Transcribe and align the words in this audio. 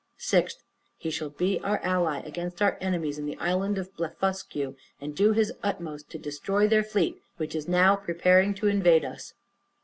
6th. 0.17 0.55
He 0.97 1.11
shall 1.11 1.29
be 1.29 1.59
our 1.59 1.77
ally 1.83 2.21
against 2.21 2.59
our 2.59 2.75
enemies 2.81 3.19
in 3.19 3.27
the 3.27 3.37
Island 3.37 3.77
of 3.77 3.95
Blefuscu, 3.95 4.75
and 4.99 5.15
do 5.15 5.31
his 5.33 5.53
utmost 5.61 6.09
to 6.09 6.17
destroy 6.17 6.67
their 6.67 6.83
fleet, 6.83 7.21
which 7.37 7.53
is 7.53 7.67
now 7.67 7.95
preparing 7.97 8.55
to 8.55 8.67
invade 8.67 9.05
us. 9.05 9.35